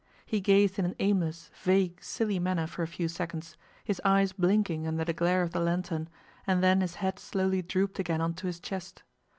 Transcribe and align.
He 0.25 0.41
gazed 0.41 0.79
in 0.79 0.85
an 0.85 0.95
aimless, 0.97 1.51
vague, 1.61 2.03
silly 2.03 2.39
manner 2.39 2.65
for 2.65 2.81
a 2.81 2.87
few 2.87 3.07
seconds, 3.07 3.55
his 3.83 4.01
eyes 4.03 4.33
blinking 4.33 4.87
under 4.87 5.05
the 5.05 5.13
glare 5.13 5.43
of 5.43 5.51
the 5.51 5.59
lantern, 5.59 6.09
and 6.47 6.63
then 6.63 6.81
his 6.81 6.95
head 6.95 7.19
slowly 7.19 7.61
drooped 7.61 7.99
again 7.99 8.19
on 8.19 8.33
to 8.33 8.47
his 8.47 8.59
chest. 8.59 9.03